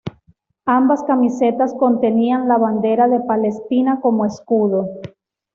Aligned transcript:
Ambas 0.65 1.03
camisetas 1.03 1.75
contenían 1.77 2.47
la 2.47 2.57
bandera 2.57 3.07
de 3.07 3.19
Palestina 3.19 3.99
como 4.01 4.25
escudo. 4.25 4.87